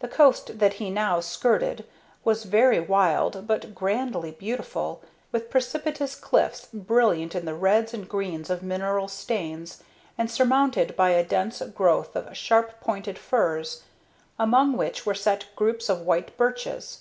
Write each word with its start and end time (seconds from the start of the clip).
The 0.00 0.08
coast 0.08 0.58
that 0.58 0.74
he 0.74 0.90
now 0.90 1.18
skirted 1.20 1.86
was 2.24 2.44
very 2.44 2.78
wild 2.78 3.46
but 3.46 3.74
grandly 3.74 4.32
beautiful, 4.32 5.00
with 5.32 5.48
precipitous 5.48 6.14
cliffs 6.14 6.68
brilliant 6.74 7.34
in 7.34 7.46
the 7.46 7.54
reds 7.54 7.94
and 7.94 8.06
greens 8.06 8.50
of 8.50 8.62
mineral 8.62 9.08
stains, 9.08 9.82
and 10.18 10.30
surmounted 10.30 10.94
by 10.94 11.12
a 11.12 11.24
dense 11.24 11.62
growth 11.74 12.14
of 12.14 12.36
sharp 12.36 12.80
pointed 12.82 13.18
firs, 13.18 13.82
among 14.38 14.76
which 14.76 15.06
were 15.06 15.14
set 15.14 15.46
groups 15.56 15.88
of 15.88 16.02
white 16.02 16.36
birches. 16.36 17.00